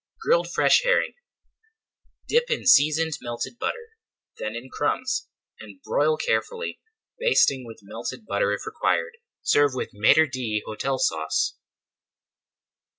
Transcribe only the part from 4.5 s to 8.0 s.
in crumbs, and broil carefully, basting with